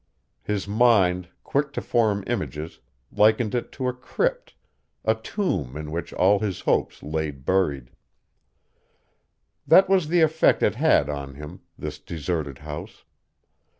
[0.41, 2.79] His mind, quick to form images,
[3.11, 4.55] likened it to a crypt,
[5.05, 7.91] a tomb in which all his hopes laid buried.
[9.67, 13.03] That was the effect it had on him, this deserted house.